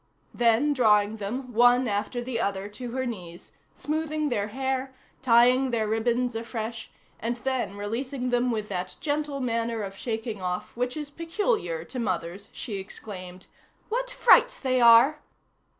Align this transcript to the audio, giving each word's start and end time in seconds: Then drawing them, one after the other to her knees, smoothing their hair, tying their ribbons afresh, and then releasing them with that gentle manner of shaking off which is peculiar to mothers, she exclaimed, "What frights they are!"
Then 0.33 0.73
drawing 0.73 1.17
them, 1.17 1.53
one 1.53 1.87
after 1.87 2.23
the 2.23 2.39
other 2.39 2.67
to 2.69 2.89
her 2.93 3.05
knees, 3.05 3.51
smoothing 3.75 4.29
their 4.29 4.47
hair, 4.47 4.95
tying 5.21 5.69
their 5.69 5.87
ribbons 5.87 6.35
afresh, 6.35 6.89
and 7.19 7.37
then 7.37 7.77
releasing 7.77 8.31
them 8.31 8.49
with 8.49 8.67
that 8.69 8.95
gentle 8.99 9.39
manner 9.39 9.83
of 9.83 9.95
shaking 9.95 10.41
off 10.41 10.75
which 10.75 10.97
is 10.97 11.11
peculiar 11.11 11.83
to 11.85 11.99
mothers, 11.99 12.49
she 12.51 12.79
exclaimed, 12.79 13.45
"What 13.89 14.09
frights 14.09 14.59
they 14.59 14.81
are!" 14.81 15.21